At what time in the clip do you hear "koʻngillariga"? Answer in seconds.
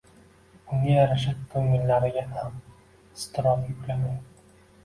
1.51-2.23